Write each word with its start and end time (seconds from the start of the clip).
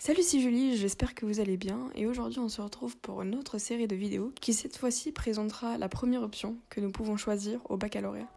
Salut, 0.00 0.22
c'est 0.22 0.38
Julie, 0.38 0.76
j'espère 0.76 1.16
que 1.16 1.26
vous 1.26 1.40
allez 1.40 1.56
bien 1.56 1.90
et 1.96 2.06
aujourd'hui 2.06 2.38
on 2.38 2.48
se 2.48 2.60
retrouve 2.60 2.96
pour 2.98 3.20
une 3.22 3.34
autre 3.34 3.58
série 3.58 3.88
de 3.88 3.96
vidéos 3.96 4.32
qui 4.40 4.54
cette 4.54 4.76
fois-ci 4.76 5.10
présentera 5.10 5.76
la 5.76 5.88
première 5.88 6.22
option 6.22 6.56
que 6.70 6.80
nous 6.80 6.92
pouvons 6.92 7.16
choisir 7.16 7.58
au 7.68 7.76
baccalauréat. 7.76 8.28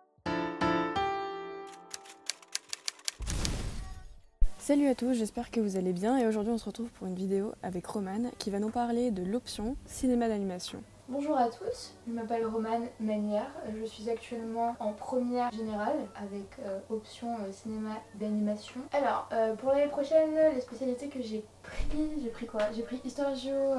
Salut 4.58 4.88
à 4.88 4.96
tous, 4.96 5.14
j'espère 5.14 5.52
que 5.52 5.60
vous 5.60 5.78
allez 5.78 5.94
bien 5.94 6.18
et 6.18 6.26
aujourd'hui 6.26 6.52
on 6.52 6.58
se 6.58 6.66
retrouve 6.66 6.90
pour 6.90 7.06
une 7.06 7.14
vidéo 7.14 7.52
avec 7.62 7.86
Romane 7.86 8.32
qui 8.40 8.50
va 8.50 8.58
nous 8.58 8.72
parler 8.72 9.12
de 9.12 9.22
l'option 9.22 9.78
cinéma 9.86 10.30
d'animation. 10.30 10.82
Bonjour 11.12 11.38
à 11.38 11.50
tous, 11.50 11.92
je 12.08 12.14
m'appelle 12.14 12.46
Romane 12.46 12.88
Manière, 13.02 13.52
je 13.78 13.84
suis 13.84 14.10
actuellement 14.10 14.78
en 14.80 14.94
première 14.94 15.52
générale 15.52 15.98
avec 16.16 16.58
euh, 16.66 16.80
option 16.90 17.36
euh, 17.36 17.52
cinéma 17.52 17.96
d'animation. 18.16 18.80
Alors, 18.94 19.28
euh, 19.34 19.54
pour 19.56 19.72
l'année 19.72 19.90
prochaine, 19.90 20.34
les 20.56 20.62
spécialités 20.62 21.10
que 21.10 21.22
j'ai 21.22 21.44
pris, 21.64 22.22
j'ai 22.24 22.30
pris 22.30 22.46
quoi? 22.46 22.62
J'ai 22.74 22.84
pris 22.84 23.02
histoire 23.04 23.36
géo, 23.36 23.74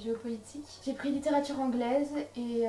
géopolitique, 0.00 0.66
j'ai 0.84 0.94
pris 0.94 1.12
littérature 1.12 1.60
anglaise 1.60 2.10
et 2.36 2.64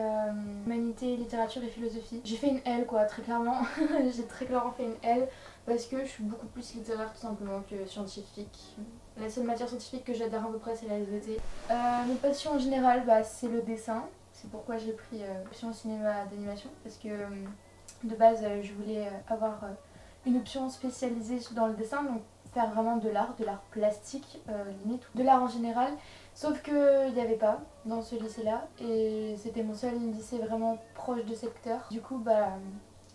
humanité, 0.68 1.18
littérature 1.18 1.64
et 1.64 1.70
philosophie. 1.70 2.22
J'ai 2.24 2.36
fait 2.36 2.50
une 2.50 2.62
L 2.66 2.86
quoi, 2.86 3.06
très 3.06 3.24
clairement, 3.24 3.58
j'ai 4.16 4.26
très 4.26 4.46
clairement 4.46 4.72
fait 4.72 4.86
une 4.86 4.98
L 5.02 5.28
parce 5.66 5.88
que 5.88 6.00
je 6.02 6.10
suis 6.10 6.24
beaucoup 6.24 6.48
plus 6.48 6.76
littéraire 6.76 7.12
tout 7.12 7.22
simplement 7.22 7.64
que 7.68 7.88
scientifique. 7.88 8.76
La 9.22 9.30
seule 9.30 9.44
matière 9.44 9.68
scientifique 9.68 10.06
que 10.06 10.14
j'adhère 10.14 10.46
à 10.46 10.50
peu 10.50 10.58
près 10.60 10.76
c'est 10.76 10.88
la 10.88 10.98
SVT. 10.98 11.40
Euh, 11.72 11.74
mes 12.08 12.48
en 12.48 12.58
général 12.58 13.04
bah, 13.06 13.24
c'est 13.24 13.50
le 13.50 13.62
dessin. 13.62 14.06
C'est 14.32 14.50
pourquoi 14.50 14.78
j'ai 14.78 14.94
pris 14.94 15.22
euh, 15.24 15.44
option 15.46 15.74
cinéma 15.74 16.26
d'animation 16.32 16.70
parce 16.84 16.96
que 16.96 17.10
euh, 17.10 17.28
de 18.06 18.16
base 18.16 18.40
euh, 18.44 18.62
je 18.64 18.72
voulais 18.74 19.10
avoir 19.28 19.60
une 20.26 20.38
option 20.38 20.70
spécialisée 20.70 21.40
dans 21.54 21.68
le 21.68 21.74
dessin 21.74 22.04
donc 22.04 22.22
faire 22.54 22.72
vraiment 22.72 22.96
de 22.96 23.10
l'art, 23.10 23.36
de 23.38 23.44
l'art 23.44 23.62
plastique 23.72 24.42
de 24.48 25.24
l'art 25.24 25.44
en 25.44 25.48
général. 25.48 25.92
Sauf 26.34 26.64
qu'il 26.64 27.14
n'y 27.14 27.22
avait 27.22 27.36
pas 27.36 27.60
dans 27.86 28.02
ce 28.02 28.16
lycée 28.16 28.44
là 28.44 28.68
et 28.80 29.36
c'était 29.38 29.64
mon 29.64 29.76
seul 29.76 30.00
lycée 30.00 30.38
vraiment 30.38 30.78
proche 30.96 31.26
de 31.26 31.36
secteur. 31.36 31.82
Du 31.92 32.02
coup 32.02 32.18
bah 32.18 32.54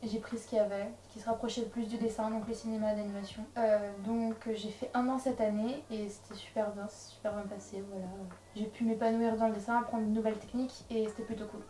j'ai 0.06 0.18
pris 0.18 0.38
ce 0.38 0.48
qu'il 0.48 0.58
y 0.58 0.60
avait, 0.60 0.88
qui 1.10 1.20
se 1.20 1.26
rapprochait 1.26 1.62
le 1.62 1.68
plus 1.68 1.86
du 1.86 1.96
dessin, 1.96 2.30
donc 2.30 2.46
le 2.48 2.54
cinéma 2.54 2.94
d'animation. 2.94 3.44
Euh, 3.56 3.90
donc 4.04 4.36
j'ai 4.54 4.70
fait 4.70 4.90
un 4.94 5.08
an 5.08 5.18
cette 5.18 5.40
année 5.40 5.82
et 5.90 6.08
c'était 6.08 6.34
super 6.34 6.70
bien, 6.72 6.88
super 6.88 7.32
bien 7.32 7.44
passé, 7.44 7.82
voilà. 7.88 8.06
J'ai 8.54 8.66
pu 8.66 8.84
m'épanouir 8.84 9.36
dans 9.36 9.48
le 9.48 9.54
dessin, 9.54 9.78
apprendre 9.78 10.04
de 10.04 10.10
nouvelles 10.10 10.38
techniques 10.38 10.84
et 10.90 11.06
c'était 11.08 11.24
plutôt 11.24 11.46
cool. 11.46 11.62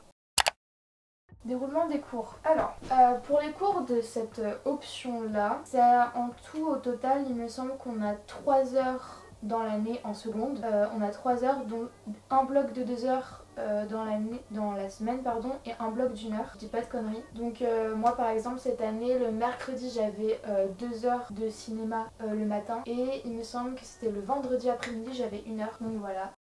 Déroulement 1.44 1.86
des 1.88 2.00
cours. 2.00 2.38
Alors, 2.44 2.74
euh, 2.91 3.18
pour 3.20 3.41
les 3.41 3.52
cours 3.52 3.82
de 3.82 4.00
cette 4.00 4.41
option-là, 4.64 5.60
c'est 5.64 5.80
en 5.80 6.30
tout 6.50 6.66
au 6.66 6.76
total, 6.76 7.24
il 7.28 7.34
me 7.34 7.48
semble 7.48 7.76
qu'on 7.76 8.02
a 8.02 8.14
3 8.14 8.76
heures 8.76 9.24
dans 9.44 9.62
l'année 9.62 10.00
en 10.04 10.14
seconde. 10.14 10.60
Euh, 10.64 10.86
on 10.96 11.02
a 11.02 11.10
3 11.10 11.44
heures, 11.44 11.64
dont 11.66 11.88
un 12.30 12.44
bloc 12.44 12.72
de 12.72 12.82
2 12.82 13.04
heures 13.04 13.44
euh, 13.58 13.86
dans, 13.86 14.05
dans 14.50 14.72
la 14.72 14.91
semaine 14.91 15.22
pardon, 15.22 15.52
et 15.64 15.72
un 15.80 15.91
bloc 15.91 16.12
d'une 16.12 16.34
heure. 16.34 16.50
Je 16.55 16.58
dis 16.58 16.69
pas 16.69 16.80
de 16.80 16.86
conneries. 16.86 17.24
Donc 17.34 17.62
euh, 17.62 17.97
moi 17.97 18.16
par 18.16 18.28
exemple 18.28 18.58
cette 18.58 18.80
année, 18.80 19.19
le 19.19 19.30
mercredi 19.30 19.91
j'avais 19.94 20.41
euh, 20.48 20.66
deux 20.78 21.06
heures 21.06 21.28
de 21.30 21.48
cinéma 21.48 22.10
le 22.20 22.44
matin 22.44 22.82
et 22.86 23.22
il 23.25 23.32
me 23.32 23.42
semble 23.42 23.75
que 23.75 23.84
c'était 23.84 24.10
le 24.10 24.20
vendredi 24.20 24.69
après-midi 24.69 25.14
j'avais 25.14 25.42
une 25.47 25.60
heure. 25.60 25.78
Donc 25.80 25.94
voilà. 25.98 26.33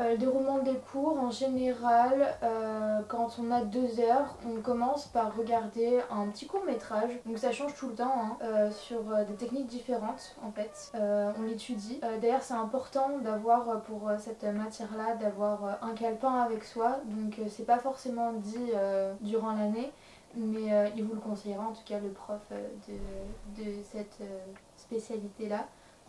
Euh, 0.00 0.12
le 0.12 0.18
déroulement 0.18 0.58
des 0.58 0.76
cours, 0.76 1.18
en 1.18 1.30
général, 1.30 2.36
euh, 2.42 3.00
quand 3.08 3.38
on 3.40 3.50
a 3.50 3.62
deux 3.62 4.00
heures, 4.00 4.36
on 4.46 4.60
commence 4.60 5.06
par 5.06 5.36
regarder 5.36 6.00
un 6.10 6.28
petit 6.28 6.46
court 6.46 6.64
métrage. 6.64 7.10
Donc 7.26 7.38
ça 7.38 7.50
change 7.50 7.74
tout 7.74 7.88
le 7.88 7.94
temps, 7.94 8.14
hein, 8.14 8.36
euh, 8.42 8.70
sur 8.70 9.02
des 9.26 9.34
techniques 9.34 9.66
différentes 9.66 10.36
en 10.42 10.52
fait. 10.52 10.92
on 10.94 11.42
l'étudie. 11.42 12.00
D'ailleurs 12.20 12.42
c'est 12.42 12.54
important 12.54 13.18
d'avoir 13.18 13.82
pour 13.82 14.10
cette 14.18 14.44
matière-là, 14.44 15.16
d'avoir 15.16 15.78
un 15.82 15.94
calepin 15.94 16.42
avec 16.42 16.64
soi. 16.64 17.00
Donc 17.06 17.40
c'est 17.48 17.66
pas 17.66 17.78
forcément 17.78 18.32
dit 18.32 18.72
durant 19.20 19.52
l'année. 19.52 19.92
Mais 20.36 20.92
il 20.96 21.04
vous 21.04 21.14
le 21.14 21.20
conseillera 21.20 21.64
en 21.64 21.72
tout 21.72 21.84
cas 21.84 21.98
le 21.98 22.10
prof 22.10 22.40
de, 22.50 23.62
de 23.62 23.82
cette 23.82 24.18
spécialité-là 24.76 25.66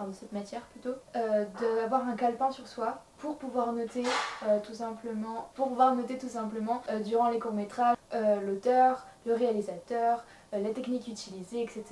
de 0.08 0.14
cette 0.14 0.32
matière 0.32 0.62
plutôt, 0.62 0.96
euh, 1.16 1.46
d'avoir 1.60 2.08
un 2.08 2.16
calepin 2.16 2.52
sur 2.52 2.68
soi 2.68 3.02
pour 3.18 3.38
pouvoir 3.38 3.74
noter 3.74 4.04
euh, 4.48 4.60
tout 4.62 4.74
simplement, 4.74 5.50
pour 5.56 5.70
pouvoir 5.70 5.96
noter 5.96 6.18
tout 6.18 6.30
simplement 6.30 6.82
euh, 6.90 7.00
durant 7.00 7.30
les 7.30 7.40
courts 7.40 7.54
métrages 7.54 7.96
l'auteur, 8.44 9.06
le 9.28 9.36
réalisateur, 9.36 10.26
les 10.52 10.74
techniques 10.74 11.08
utilisées, 11.08 11.62
etc. 11.62 11.84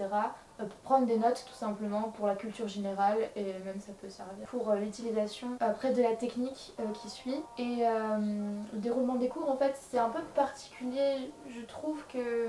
pour 0.58 0.68
prendre 0.84 1.06
des 1.06 1.20
notes 1.20 1.46
tout 1.48 1.54
simplement 1.54 2.10
pour 2.10 2.26
la 2.26 2.34
culture 2.34 2.68
générale 2.68 3.20
et 3.36 3.54
même 3.64 3.80
ça 3.80 3.92
peut 4.02 4.10
servir 4.10 4.48
pour 4.48 4.74
l'utilisation 4.74 5.50
après 5.60 5.94
de 5.94 6.02
la 6.02 6.16
technique 6.16 6.76
qui 6.96 7.10
suit. 7.12 7.40
Et 7.60 7.84
le 7.86 8.80
déroulement 8.80 9.14
des 9.14 9.28
cours 9.28 9.48
en 9.48 9.58
fait 9.58 9.78
c'est 9.80 10.00
un 10.00 10.10
peu 10.10 10.24
particulier, 10.34 11.32
je 11.50 11.62
trouve 11.62 12.04
que 12.08 12.48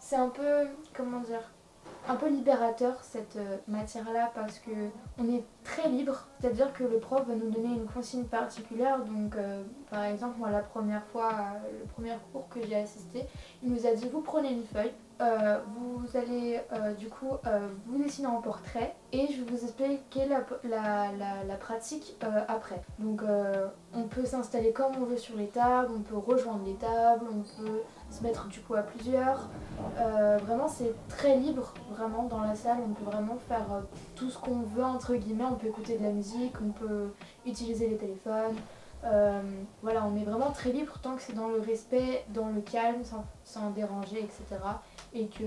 c'est 0.00 0.16
un 0.16 0.28
peu, 0.28 0.66
comment 0.92 1.20
dire, 1.20 1.52
un 2.08 2.16
peu 2.16 2.28
libérateur 2.28 2.96
cette 3.02 3.36
euh, 3.36 3.56
matière-là 3.66 4.30
parce 4.34 4.58
que 4.58 4.70
on 5.18 5.28
est 5.28 5.44
très 5.62 5.88
libre, 5.88 6.26
c'est-à-dire 6.40 6.72
que 6.72 6.84
le 6.84 6.98
prof 6.98 7.26
va 7.26 7.34
nous 7.34 7.50
donner 7.50 7.74
une 7.74 7.86
consigne 7.86 8.24
particulière. 8.24 8.98
Donc, 8.98 9.36
euh, 9.36 9.62
par 9.90 10.04
exemple, 10.04 10.38
moi, 10.38 10.50
la 10.50 10.60
première 10.60 11.04
fois, 11.06 11.30
euh, 11.32 11.80
le 11.80 11.86
premier 11.86 12.12
cours 12.32 12.48
que 12.48 12.60
j'ai 12.66 12.76
assisté, 12.76 13.24
il 13.62 13.72
nous 13.72 13.86
a 13.86 13.94
dit 13.94 14.08
vous 14.08 14.20
prenez 14.20 14.52
une 14.52 14.64
feuille, 14.64 14.92
vous 15.20 16.18
allez 16.18 16.60
du 16.98 17.08
coup 17.08 17.30
vous 17.86 18.02
dessiner 18.02 18.26
en 18.26 18.42
portrait 18.42 18.94
et 19.12 19.28
je 19.32 19.42
vais 19.42 19.50
vous 19.50 19.64
expliquer 19.64 20.26
la, 20.26 21.56
pratique 21.60 22.16
après. 22.48 22.82
Donc, 22.98 23.22
on 23.94 24.02
peut 24.02 24.24
s'installer 24.26 24.72
comme 24.72 24.92
on 25.00 25.04
veut 25.04 25.16
sur 25.16 25.36
les 25.36 25.46
tables, 25.46 25.92
on 25.96 26.00
peut 26.00 26.16
rejoindre 26.16 26.64
les 26.66 26.74
tables, 26.74 27.26
on 27.32 27.62
peut 27.62 27.80
se 28.14 28.22
mettre 28.22 28.46
du 28.46 28.60
coup 28.60 28.74
à 28.74 28.82
plusieurs. 28.82 29.48
Euh, 29.98 30.38
vraiment 30.38 30.68
c'est 30.68 30.94
très 31.08 31.36
libre 31.36 31.74
vraiment 31.90 32.24
dans 32.24 32.40
la 32.40 32.54
salle, 32.54 32.78
on 32.88 32.92
peut 32.92 33.04
vraiment 33.04 33.36
faire 33.48 33.72
euh, 33.72 33.80
tout 34.14 34.30
ce 34.30 34.38
qu'on 34.38 34.60
veut 34.60 34.84
entre 34.84 35.14
guillemets, 35.14 35.44
on 35.44 35.56
peut 35.56 35.66
écouter 35.66 35.98
de 35.98 36.04
la 36.04 36.10
musique, 36.10 36.54
on 36.64 36.70
peut 36.70 37.12
utiliser 37.44 37.88
les 37.88 37.96
téléphones. 37.96 38.56
Euh, 39.04 39.42
voilà, 39.82 40.06
on 40.06 40.16
est 40.16 40.24
vraiment 40.24 40.50
très 40.50 40.70
libre 40.70 40.98
tant 41.02 41.14
que 41.14 41.22
c'est 41.22 41.34
dans 41.34 41.48
le 41.48 41.60
respect, 41.60 42.24
dans 42.28 42.48
le 42.48 42.62
calme, 42.62 43.02
sans, 43.44 43.70
déranger, 43.70 44.20
etc. 44.20 44.42
Et 45.12 45.26
que, 45.26 45.44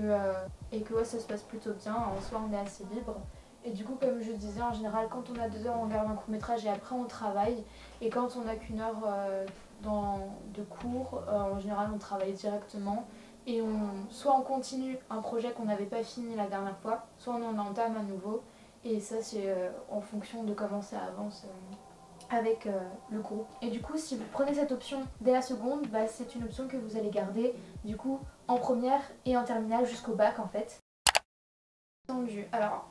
et 0.70 0.82
que 0.82 1.02
ça 1.02 1.18
se 1.18 1.26
passe 1.26 1.42
plutôt 1.42 1.72
bien, 1.72 1.94
en 1.94 2.20
soi 2.20 2.40
on 2.48 2.54
est 2.54 2.60
assez 2.60 2.84
libre. 2.94 3.16
Et 3.64 3.72
du 3.72 3.84
coup, 3.84 3.96
comme 4.00 4.20
je 4.22 4.30
disais, 4.30 4.62
en 4.62 4.72
général, 4.72 5.08
quand 5.10 5.24
on 5.34 5.42
a 5.42 5.48
deux 5.48 5.66
heures, 5.66 5.76
on 5.80 5.86
regarde 5.86 6.08
un 6.08 6.14
court 6.14 6.30
métrage 6.30 6.64
et 6.64 6.68
après 6.68 6.94
on 6.94 7.04
travaille. 7.04 7.64
Et 8.00 8.10
quand 8.10 8.36
on 8.36 8.44
n'a 8.44 8.54
qu'une 8.54 8.80
heure 8.80 9.02
dans, 9.82 10.18
de 10.54 10.62
cours, 10.62 11.22
euh, 11.28 11.54
en 11.54 11.58
général 11.58 11.90
on 11.94 11.98
travaille 11.98 12.32
directement 12.32 13.06
et 13.46 13.62
on, 13.62 14.10
soit 14.10 14.36
on 14.36 14.42
continue 14.42 14.98
un 15.10 15.20
projet 15.22 15.52
qu'on 15.52 15.64
n'avait 15.64 15.86
pas 15.86 16.02
fini 16.02 16.34
la 16.34 16.46
dernière 16.46 16.76
fois, 16.78 17.06
soit 17.16 17.34
on 17.34 17.44
en 17.44 17.58
entame 17.58 17.96
à 17.96 18.02
nouveau. 18.02 18.42
Et 18.84 19.00
ça 19.00 19.16
c'est 19.22 19.48
euh, 19.48 19.70
en 19.90 20.00
fonction 20.00 20.44
de 20.44 20.54
comment 20.54 20.82
ça 20.82 20.98
avance 21.00 21.44
euh, 21.46 22.36
avec 22.36 22.68
le 23.10 23.20
groupe. 23.20 23.48
Et 23.62 23.70
du 23.70 23.80
coup 23.80 23.96
si 23.96 24.16
vous 24.16 24.24
prenez 24.32 24.54
cette 24.54 24.72
option 24.72 25.02
dès 25.20 25.32
la 25.32 25.42
seconde, 25.42 25.86
bah, 25.88 26.06
c'est 26.06 26.34
une 26.34 26.44
option 26.44 26.68
que 26.68 26.76
vous 26.76 26.96
allez 26.96 27.10
garder 27.10 27.54
du 27.84 27.96
coup 27.96 28.20
en 28.48 28.56
première 28.56 29.00
et 29.24 29.36
en 29.36 29.44
terminale 29.44 29.86
jusqu'au 29.86 30.14
bac 30.14 30.38
en 30.38 30.48
fait. 30.48 30.78
Alors, 32.52 32.88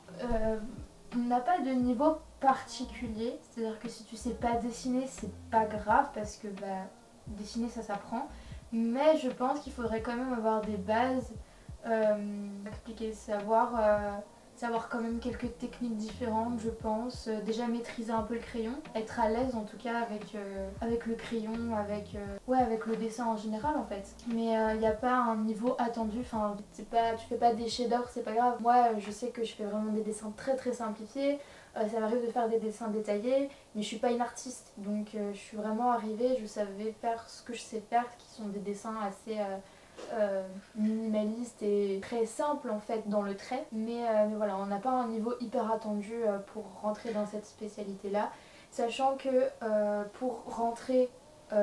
on 1.14 1.18
n'a 1.18 1.40
pas 1.40 1.58
de 1.58 1.70
niveau 1.70 2.18
particulier, 2.40 3.38
c'est-à-dire 3.42 3.78
que 3.80 3.88
si 3.88 4.04
tu 4.04 4.16
sais 4.16 4.34
pas 4.34 4.54
dessiner, 4.56 5.06
c'est 5.06 5.32
pas 5.50 5.64
grave 5.64 6.08
parce 6.14 6.36
que 6.36 6.48
bah, 6.48 6.86
dessiner 7.26 7.68
ça 7.68 7.82
s'apprend. 7.82 8.28
Mais 8.72 9.16
je 9.18 9.28
pense 9.28 9.60
qu'il 9.60 9.72
faudrait 9.72 10.02
quand 10.02 10.16
même 10.16 10.32
avoir 10.32 10.60
des 10.60 10.76
bases, 10.76 11.32
euh, 11.86 12.48
expliquer, 12.66 13.12
savoir 13.12 13.72
euh, 13.78 14.10
savoir 14.56 14.88
quand 14.88 15.00
même 15.00 15.20
quelques 15.20 15.56
techniques 15.58 15.96
différentes, 15.96 16.58
je 16.58 16.68
pense. 16.68 17.28
Euh, 17.28 17.40
déjà 17.42 17.68
maîtriser 17.68 18.12
un 18.12 18.22
peu 18.22 18.34
le 18.34 18.40
crayon, 18.40 18.72
être 18.94 19.20
à 19.20 19.28
l'aise 19.30 19.54
en 19.54 19.62
tout 19.62 19.76
cas 19.78 20.00
avec, 20.00 20.34
euh, 20.34 20.68
avec 20.80 21.06
le 21.06 21.14
crayon, 21.14 21.76
avec, 21.76 22.16
ouais, 22.46 22.58
avec 22.58 22.84
le 22.86 22.96
dessin 22.96 23.26
en 23.26 23.36
général 23.36 23.76
en 23.76 23.84
fait. 23.84 24.14
Mais 24.26 24.52
il 24.74 24.80
n'y 24.80 24.86
a 24.86 24.92
pas 24.92 25.14
un 25.14 25.36
niveau 25.36 25.76
attendu, 25.78 26.18
enfin, 26.20 26.56
pas, 26.90 27.14
tu 27.14 27.26
fais 27.26 27.36
pas 27.36 27.54
des 27.54 27.68
chefs-d'œuvre, 27.68 28.08
c'est 28.12 28.24
pas 28.24 28.34
grave. 28.34 28.60
Moi, 28.60 28.98
je 28.98 29.10
sais 29.10 29.28
que 29.28 29.44
je 29.44 29.54
fais 29.54 29.64
vraiment 29.64 29.92
des 29.92 30.02
dessins 30.02 30.32
très 30.36 30.56
très 30.56 30.72
simplifiés. 30.72 31.38
Ça 31.74 32.00
m'arrive 32.00 32.24
de 32.26 32.30
faire 32.30 32.48
des 32.48 32.58
dessins 32.58 32.88
détaillés, 32.88 33.48
mais 33.74 33.82
je 33.82 33.86
suis 33.86 33.98
pas 33.98 34.10
une 34.10 34.20
artiste, 34.20 34.72
donc 34.78 35.08
je 35.14 35.36
suis 35.38 35.56
vraiment 35.56 35.92
arrivée, 35.92 36.36
je 36.40 36.46
savais 36.46 36.92
faire 37.00 37.28
ce 37.28 37.42
que 37.42 37.52
je 37.52 37.60
sais 37.60 37.82
faire, 37.88 38.04
qui 38.18 38.28
sont 38.28 38.48
des 38.48 38.58
dessins 38.60 38.96
assez 39.06 39.38
euh, 40.12 40.42
minimaliste 40.76 41.62
et 41.62 41.98
très 42.00 42.24
simple 42.24 42.70
en 42.70 42.78
fait 42.78 43.08
dans 43.08 43.22
le 43.22 43.36
trait. 43.36 43.66
Mais, 43.72 44.06
euh, 44.08 44.26
mais 44.28 44.36
voilà, 44.36 44.56
on 44.56 44.66
n'a 44.66 44.78
pas 44.78 44.90
un 44.90 45.08
niveau 45.08 45.34
hyper 45.40 45.70
attendu 45.70 46.14
euh, 46.14 46.38
pour 46.38 46.64
rentrer 46.82 47.12
dans 47.12 47.26
cette 47.26 47.44
spécialité 47.44 48.08
là. 48.08 48.30
Sachant 48.70 49.16
que 49.16 49.48
pour 50.18 50.44
rentrer 50.46 51.08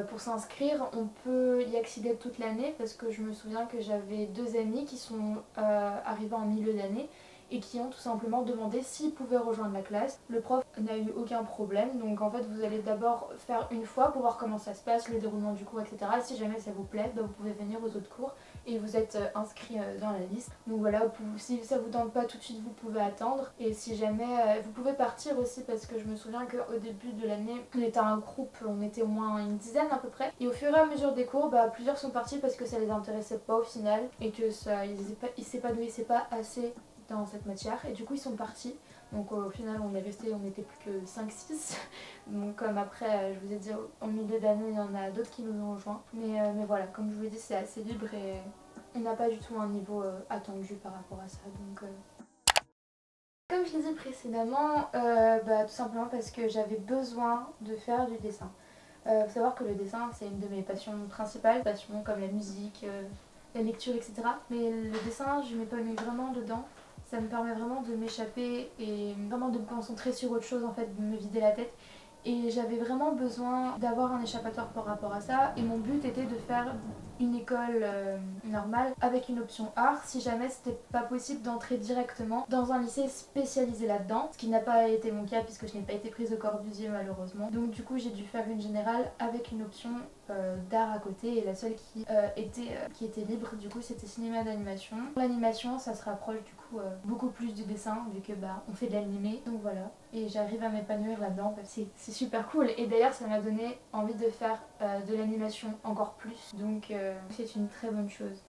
pour 0.09 0.19
s'inscrire, 0.19 0.89
on 0.97 1.05
peut 1.23 1.63
y 1.67 1.77
accéder 1.77 2.15
toute 2.15 2.39
l'année 2.39 2.73
parce 2.79 2.93
que 2.93 3.11
je 3.11 3.21
me 3.21 3.31
souviens 3.31 3.67
que 3.67 3.79
j'avais 3.79 4.25
deux 4.25 4.57
amis 4.57 4.85
qui 4.85 4.97
sont 4.97 5.35
arrivés 5.55 6.33
en 6.33 6.45
milieu 6.45 6.73
d'année 6.73 7.07
et 7.51 7.59
qui 7.59 7.79
ont 7.79 7.89
tout 7.89 7.99
simplement 7.99 8.41
demandé 8.41 8.81
s'ils 8.81 9.13
pouvaient 9.13 9.37
rejoindre 9.37 9.73
la 9.73 9.81
classe. 9.81 10.19
Le 10.27 10.41
prof 10.41 10.63
n'a 10.77 10.97
eu 10.97 11.11
aucun 11.15 11.43
problème, 11.43 11.97
donc 11.99 12.21
en 12.21 12.29
fait 12.31 12.41
vous 12.41 12.63
allez 12.63 12.79
d'abord 12.79 13.29
faire 13.37 13.67
une 13.71 13.85
fois 13.85 14.11
pour 14.11 14.21
voir 14.21 14.37
comment 14.37 14.57
ça 14.57 14.73
se 14.73 14.83
passe, 14.83 15.09
le 15.09 15.19
déroulement 15.19 15.53
du 15.53 15.63
cours, 15.63 15.81
etc. 15.81 15.97
Si 16.21 16.37
jamais 16.37 16.59
ça 16.59 16.71
vous 16.75 16.83
plaît, 16.83 17.11
bah, 17.15 17.21
vous 17.23 17.33
pouvez 17.33 17.53
venir 17.53 17.79
aux 17.83 17.95
autres 17.95 18.09
cours 18.09 18.33
et 18.67 18.77
vous 18.77 18.97
êtes 18.97 19.15
euh, 19.15 19.27
inscrit 19.35 19.77
euh, 19.79 19.99
dans 19.99 20.11
la 20.11 20.19
liste. 20.31 20.51
Donc 20.67 20.79
voilà, 20.79 21.03
si 21.37 21.63
ça 21.63 21.77
vous 21.77 21.89
tente 21.89 22.11
pas 22.11 22.25
tout 22.25 22.37
de 22.37 22.43
suite, 22.43 22.61
vous 22.63 22.71
pouvez 22.71 23.01
attendre. 23.01 23.51
Et 23.59 23.73
si 23.73 23.95
jamais, 23.95 24.23
euh, 24.23 24.61
vous 24.63 24.71
pouvez 24.71 24.93
partir 24.93 25.37
aussi 25.37 25.61
parce 25.63 25.85
que 25.85 25.99
je 25.99 26.05
me 26.05 26.15
souviens 26.15 26.45
qu'au 26.45 26.77
début 26.79 27.11
de 27.13 27.27
l'année, 27.27 27.65
on 27.75 27.81
était 27.81 27.99
un 27.99 28.17
groupe, 28.17 28.57
on 28.67 28.81
était 28.81 29.01
au 29.01 29.07
moins 29.07 29.39
une 29.39 29.57
dizaine 29.57 29.87
à 29.91 29.97
peu 29.97 30.09
près. 30.09 30.31
Et 30.39 30.47
au 30.47 30.51
fur 30.51 30.69
et 30.75 30.79
à 30.79 30.85
mesure 30.85 31.13
des 31.13 31.25
cours, 31.25 31.49
bah, 31.49 31.67
plusieurs 31.67 31.97
sont 31.97 32.09
partis 32.09 32.37
parce 32.39 32.55
que 32.55 32.65
ça 32.65 32.79
les 32.79 32.89
intéressait 32.89 33.39
pas 33.39 33.55
au 33.55 33.63
final 33.63 34.03
et 34.21 34.31
que 34.31 34.49
ça, 34.49 34.85
ils 34.85 35.43
s'épanouissaient 35.43 36.03
pas 36.03 36.27
assez 36.31 36.73
dans 37.09 37.25
cette 37.25 37.45
matière 37.45 37.83
et 37.85 37.93
du 37.93 38.03
coup 38.03 38.13
ils 38.13 38.19
sont 38.19 38.35
partis. 38.35 38.75
Donc 39.11 39.31
au 39.31 39.49
final 39.49 39.79
on 39.81 39.95
est 39.95 40.01
resté, 40.01 40.33
on 40.33 40.39
n'était 40.39 40.63
plus 40.63 40.77
que 40.79 41.05
5-6. 41.05 41.77
Donc 42.27 42.55
comme 42.55 42.77
après 42.77 43.33
je 43.33 43.39
vous 43.39 43.53
ai 43.53 43.57
dit 43.57 43.71
au 44.01 44.07
milieu 44.07 44.39
d'année 44.39 44.69
il 44.69 44.75
y 44.75 44.79
en 44.79 44.95
a 44.95 45.11
d'autres 45.11 45.29
qui 45.29 45.43
nous 45.43 45.63
ont 45.63 45.73
rejoints. 45.75 46.01
Mais, 46.13 46.41
euh, 46.41 46.51
mais 46.55 46.65
voilà, 46.65 46.87
comme 46.87 47.11
je 47.11 47.15
vous 47.15 47.25
ai 47.25 47.29
dit 47.29 47.37
c'est 47.37 47.55
assez 47.55 47.81
libre 47.81 48.13
et 48.13 48.39
on 48.95 48.99
n'a 48.99 49.13
pas 49.13 49.29
du 49.29 49.37
tout 49.37 49.59
un 49.59 49.67
niveau 49.67 50.01
euh, 50.01 50.19
attendu 50.29 50.75
par 50.75 50.93
rapport 50.93 51.19
à 51.23 51.27
ça. 51.27 51.39
Donc 51.45 51.83
euh. 51.83 52.61
comme 53.49 53.65
je 53.65 53.77
l'ai 53.77 53.83
dit 53.83 53.93
précédemment, 53.93 54.89
bah, 54.93 55.65
tout 55.65 55.73
simplement 55.73 56.07
parce 56.07 56.31
que 56.31 56.49
j'avais 56.49 56.77
besoin 56.77 57.47
de 57.61 57.75
faire 57.75 58.07
du 58.07 58.17
dessin. 58.17 58.51
Il 59.07 59.23
faut 59.27 59.35
savoir 59.35 59.53
que 59.53 59.63
le 59.63 59.75
dessin 59.75 60.09
c'est 60.13 60.25
une 60.25 60.39
de 60.39 60.47
mes 60.47 60.63
passions 60.63 60.97
principales, 61.09 61.61
passions 61.61 62.01
comme 62.03 62.19
la 62.19 62.27
musique, 62.27 62.83
la 63.53 63.61
lecture, 63.61 63.93
etc. 63.93 64.15
Mais 64.49 64.71
le 64.71 65.05
dessin 65.05 65.43
je 65.43 65.55
m'épanouis 65.55 65.93
vraiment 65.95 66.31
dedans 66.31 66.65
ça 67.15 67.21
me 67.21 67.27
permet 67.27 67.53
vraiment 67.53 67.81
de 67.81 67.95
m'échapper 67.95 68.69
et 68.77 69.13
vraiment 69.29 69.47
de 69.47 69.57
me 69.57 69.65
concentrer 69.65 70.11
sur 70.11 70.31
autre 70.31 70.43
chose 70.43 70.65
en 70.65 70.73
fait, 70.73 70.93
de 70.97 71.01
me 71.01 71.15
vider 71.15 71.39
la 71.39 71.51
tête. 71.51 71.73
Et 72.25 72.49
j'avais 72.49 72.75
vraiment 72.75 73.13
besoin 73.13 73.77
d'avoir 73.77 74.11
un 74.11 74.21
échappatoire 74.21 74.67
par 74.69 74.83
rapport 74.83 75.13
à 75.13 75.21
ça. 75.21 75.53
Et 75.55 75.61
mon 75.61 75.77
but 75.77 76.03
était 76.03 76.25
de 76.25 76.35
faire 76.35 76.75
une 77.19 77.35
école 77.35 77.81
euh, 77.81 78.17
normale 78.45 78.93
avec 79.01 79.29
une 79.29 79.39
option 79.39 79.71
art 79.75 80.03
si 80.05 80.21
jamais 80.21 80.49
c'était 80.49 80.77
pas 80.91 81.01
possible 81.01 81.41
d'entrer 81.41 81.77
directement 81.77 82.45
dans 82.49 82.71
un 82.71 82.81
lycée 82.81 83.07
spécialisé 83.07 83.87
là-dedans, 83.87 84.29
ce 84.31 84.37
qui 84.37 84.47
n'a 84.47 84.59
pas 84.59 84.87
été 84.87 85.11
mon 85.11 85.25
cas 85.25 85.41
puisque 85.41 85.67
je 85.67 85.75
n'ai 85.75 85.83
pas 85.83 85.93
été 85.93 86.09
prise 86.09 86.33
au 86.33 86.37
Corbusier 86.37 86.89
malheureusement. 86.89 87.49
Donc 87.51 87.71
du 87.71 87.83
coup 87.83 87.97
j'ai 87.97 88.09
dû 88.09 88.23
faire 88.23 88.47
une 88.49 88.61
générale 88.61 89.11
avec 89.19 89.51
une 89.51 89.61
option 89.61 89.89
euh, 90.29 90.57
d'art 90.69 90.91
à 90.91 90.99
côté 90.99 91.37
et 91.37 91.45
la 91.45 91.55
seule 91.55 91.75
qui, 91.75 92.05
euh, 92.09 92.27
était, 92.35 92.77
qui 92.93 93.05
était 93.05 93.21
libre 93.21 93.55
du 93.55 93.69
coup 93.69 93.81
c'était 93.81 94.07
cinéma 94.07 94.43
d'animation. 94.43 94.97
L'animation 95.15 95.79
ça 95.79 95.93
se 95.93 96.03
rapproche 96.03 96.43
du 96.43 96.53
coup 96.53 96.79
beaucoup 97.05 97.29
plus 97.29 97.53
du 97.53 97.63
dessin 97.63 98.05
vu 98.13 98.21
que 98.21 98.33
bah 98.33 98.63
on 98.69 98.73
fait 98.73 98.87
de 98.87 98.93
l'animé 98.93 99.41
donc 99.45 99.61
voilà 99.61 99.91
et 100.13 100.27
j'arrive 100.27 100.63
à 100.63 100.69
m'épanouir 100.69 101.19
là-dedans 101.19 101.55
c'est 101.63 102.11
super 102.11 102.47
cool 102.49 102.69
et 102.77 102.87
d'ailleurs 102.87 103.13
ça 103.13 103.27
m'a 103.27 103.39
donné 103.39 103.77
envie 103.93 104.15
de 104.15 104.29
faire 104.29 104.61
de 105.07 105.15
l'animation 105.15 105.77
encore 105.83 106.13
plus 106.13 106.53
donc 106.55 106.93
c'est 107.31 107.55
une 107.55 107.67
très 107.67 107.89
bonne 107.89 108.09
chose. 108.09 108.43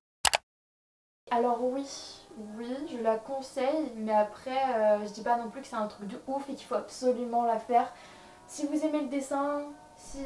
Alors 1.33 1.59
oui, 1.65 1.85
oui, 2.56 2.69
je 2.88 3.03
la 3.03 3.17
conseille, 3.17 3.93
mais 3.97 4.12
après, 4.12 4.77
euh, 4.77 5.05
je 5.05 5.12
dis 5.12 5.23
pas 5.23 5.37
non 5.37 5.50
plus 5.50 5.61
que 5.61 5.67
c'est 5.67 5.75
un 5.75 5.88
truc 5.88 6.06
de 6.06 6.21
ouf 6.29 6.49
et 6.49 6.55
qu'il 6.55 6.67
faut 6.67 6.77
absolument 6.77 7.44
la 7.44 7.59
faire. 7.59 7.93
Si 8.47 8.65
vous 8.67 8.85
aimez 8.85 9.00
le 9.00 9.09
dessin, 9.09 9.62
si 9.97 10.21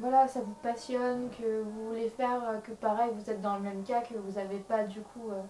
voilà, 0.00 0.26
ça 0.26 0.40
vous 0.40 0.54
passionne, 0.60 1.30
que 1.30 1.62
vous 1.62 1.88
voulez 1.88 2.08
faire, 2.10 2.48
euh, 2.48 2.58
que 2.58 2.72
pareil, 2.72 3.10
vous 3.14 3.30
êtes 3.30 3.40
dans 3.40 3.54
le 3.54 3.62
même 3.62 3.84
cas, 3.84 4.00
que 4.00 4.14
vous 4.14 4.32
n'avez 4.32 4.58
pas 4.58 4.82
du 4.82 5.00
coup 5.02 5.30
euh, 5.30 5.40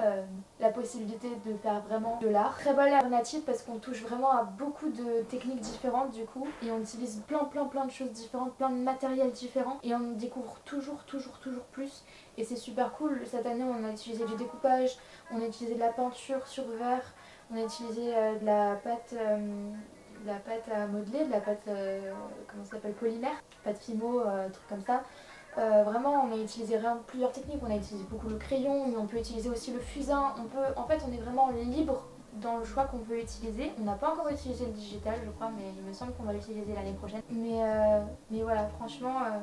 euh, 0.00 0.24
la 0.58 0.70
possibilité 0.70 1.28
de 1.46 1.56
faire 1.58 1.80
vraiment 1.82 2.18
de 2.20 2.28
l'art. 2.28 2.58
Très 2.58 2.74
bonne 2.74 2.92
alternative 2.92 3.42
parce 3.46 3.62
qu'on 3.62 3.78
touche 3.78 4.02
vraiment 4.02 4.32
à 4.32 4.42
beaucoup 4.42 4.88
de 4.88 5.22
techniques 5.28 5.60
différentes 5.60 6.10
du 6.10 6.24
coup 6.24 6.48
et 6.64 6.72
on 6.72 6.80
utilise 6.80 7.22
plein 7.28 7.44
plein 7.44 7.66
plein 7.66 7.84
de 7.84 7.92
choses 7.92 8.10
différentes, 8.10 8.54
plein 8.54 8.70
de 8.70 8.82
matériels 8.82 9.30
différents 9.30 9.78
et 9.84 9.94
on 9.94 10.12
découvre 10.12 10.58
toujours 10.64 11.04
toujours 11.04 11.38
toujours 11.38 11.62
plus 11.66 12.04
et 12.36 12.42
c'est 12.42 12.56
super 12.56 12.92
cool. 12.94 13.20
Cette 13.24 13.46
année 13.46 13.62
on 13.62 13.84
a 13.84 13.92
utilisé 13.92 14.24
du 14.24 14.34
découpage, 14.34 14.98
on 15.32 15.40
a 15.40 15.46
utilisé 15.46 15.76
de 15.76 15.80
la 15.80 15.92
peinture 15.92 16.44
sur 16.48 16.66
verre, 16.66 17.14
on 17.52 17.56
a 17.56 17.62
utilisé 17.62 18.16
euh, 18.16 18.36
de 18.40 18.46
la 18.46 18.74
pâte 18.74 19.14
euh, 19.16 19.70
la 20.26 20.34
pâte 20.34 20.68
à 20.74 20.86
modeler, 20.88 21.24
de 21.24 21.30
la 21.30 21.40
pâte 21.40 21.68
comment 22.48 22.64
ça 22.64 22.72
s'appelle 22.72 22.94
polymère, 22.94 23.40
pâte 23.62 23.78
fimo, 23.78 24.22
truc 24.52 24.66
comme 24.68 24.80
ça. 24.84 25.04
Euh, 25.56 25.84
vraiment, 25.84 26.24
on 26.24 26.32
a 26.32 26.36
utilisé 26.36 26.78
plusieurs 27.06 27.32
techniques. 27.32 27.60
On 27.62 27.70
a 27.70 27.76
utilisé 27.76 28.04
beaucoup 28.10 28.28
le 28.28 28.36
crayon, 28.36 28.88
mais 28.88 28.96
on 28.96 29.06
peut 29.06 29.18
utiliser 29.18 29.48
aussi 29.48 29.72
le 29.72 29.80
fusain. 29.80 30.34
On 30.38 30.44
peut, 30.44 30.64
en 30.76 30.84
fait, 30.84 31.00
on 31.08 31.12
est 31.12 31.20
vraiment 31.20 31.50
libre 31.50 32.04
dans 32.40 32.58
le 32.58 32.64
choix 32.64 32.84
qu'on 32.84 32.98
veut 32.98 33.20
utiliser. 33.20 33.72
On 33.80 33.84
n'a 33.84 33.94
pas 33.94 34.10
encore 34.10 34.28
utilisé 34.28 34.66
le 34.66 34.72
digital, 34.72 35.14
je 35.24 35.30
crois, 35.30 35.50
mais 35.56 35.64
il 35.76 35.84
me 35.84 35.92
semble 35.92 36.12
qu'on 36.14 36.24
va 36.24 36.32
l'utiliser 36.32 36.74
l'année 36.74 36.94
prochaine. 36.94 37.22
Mais, 37.30 37.62
euh, 37.62 38.00
mais 38.30 38.42
voilà, 38.42 38.66
franchement, 38.66 39.20
euh, 39.20 39.38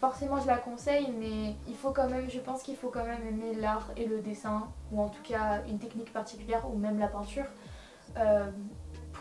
forcément, 0.00 0.40
je 0.40 0.48
la 0.48 0.56
conseille, 0.56 1.12
mais 1.18 1.54
il 1.68 1.76
faut 1.76 1.90
quand 1.90 2.08
même, 2.08 2.28
je 2.28 2.40
pense 2.40 2.62
qu'il 2.62 2.76
faut 2.76 2.88
quand 2.88 3.04
même 3.04 3.24
aimer 3.26 3.54
l'art 3.54 3.88
et 3.96 4.06
le 4.06 4.18
dessin, 4.20 4.68
ou 4.90 5.00
en 5.00 5.08
tout 5.08 5.22
cas 5.22 5.62
une 5.68 5.78
technique 5.78 6.12
particulière, 6.12 6.62
ou 6.72 6.76
même 6.76 6.98
la 6.98 7.08
peinture 7.08 7.46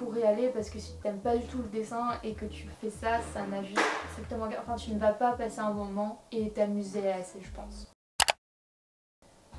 pour 0.02 0.18
y 0.18 0.24
aller 0.24 0.50
parce 0.50 0.70
que 0.70 0.80
si 0.80 0.98
tu 0.98 1.08
n'aimes 1.08 1.20
pas 1.20 1.38
du 1.38 1.46
tout 1.46 1.60
le 1.60 1.68
dessin 1.68 2.10
et 2.24 2.34
que 2.34 2.46
tu 2.46 2.68
fais 2.80 2.90
ça, 2.90 3.20
ça 3.34 3.46
n'a 3.46 3.62
juste 3.62 3.80
exactement. 4.10 4.48
Enfin, 4.60 4.76
tu 4.76 4.92
ne 4.92 5.00
vas 5.00 5.14
pas 5.14 5.34
passer 5.34 5.60
un 5.60 5.72
moment 5.72 6.24
et 6.32 6.50
t'amuser 6.50 7.12
assez, 7.12 7.40
je 7.42 7.52
pense. 7.52 7.88